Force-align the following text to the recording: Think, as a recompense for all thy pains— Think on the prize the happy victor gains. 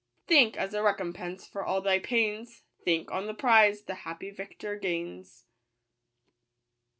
Think, 0.25 0.57
as 0.57 0.73
a 0.73 0.81
recompense 0.81 1.45
for 1.47 1.63
all 1.63 1.79
thy 1.79 1.99
pains— 1.99 2.63
Think 2.85 3.11
on 3.11 3.27
the 3.27 3.35
prize 3.35 3.83
the 3.83 3.93
happy 4.01 4.31
victor 4.31 4.75
gains. 4.75 5.45